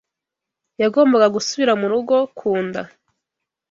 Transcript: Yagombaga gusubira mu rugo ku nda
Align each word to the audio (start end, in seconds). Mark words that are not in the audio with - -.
Yagombaga 0.81 1.27
gusubira 1.35 1.71
mu 1.79 1.85
rugo 1.91 2.15
ku 2.37 2.51
nda 2.65 2.81